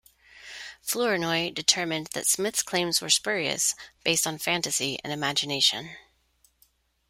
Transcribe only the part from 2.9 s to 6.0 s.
were spurious, based on fantasy and imagination.